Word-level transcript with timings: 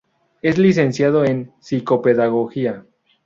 Es 0.41 0.57
licenciado 0.57 1.23
en 1.25 1.51
psicopedagogía. 1.59 2.87